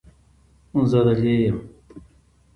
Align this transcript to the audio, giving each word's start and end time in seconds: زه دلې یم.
زه 0.89 0.99
دلې 1.05 1.35
یم. 1.43 1.57